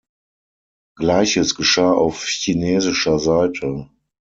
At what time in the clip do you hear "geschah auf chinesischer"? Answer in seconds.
1.53-3.19